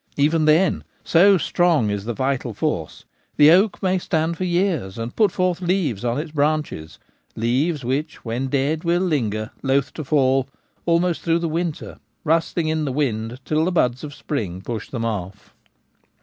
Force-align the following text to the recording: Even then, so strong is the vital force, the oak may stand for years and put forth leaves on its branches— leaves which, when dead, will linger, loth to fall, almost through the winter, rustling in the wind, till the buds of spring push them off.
Even 0.17 0.45
then, 0.45 0.83
so 1.03 1.37
strong 1.37 1.91
is 1.91 2.05
the 2.05 2.13
vital 2.15 2.55
force, 2.55 3.05
the 3.37 3.51
oak 3.51 3.83
may 3.83 3.99
stand 3.99 4.35
for 4.35 4.45
years 4.45 4.97
and 4.97 5.15
put 5.15 5.31
forth 5.31 5.61
leaves 5.61 6.03
on 6.03 6.17
its 6.17 6.31
branches— 6.31 6.97
leaves 7.35 7.85
which, 7.85 8.25
when 8.25 8.47
dead, 8.47 8.83
will 8.83 9.01
linger, 9.01 9.51
loth 9.61 9.93
to 9.93 10.03
fall, 10.03 10.49
almost 10.87 11.21
through 11.21 11.37
the 11.37 11.47
winter, 11.47 11.99
rustling 12.23 12.67
in 12.67 12.83
the 12.83 12.91
wind, 12.91 13.39
till 13.45 13.63
the 13.63 13.71
buds 13.71 14.03
of 14.03 14.11
spring 14.11 14.59
push 14.59 14.89
them 14.89 15.05
off. 15.05 15.53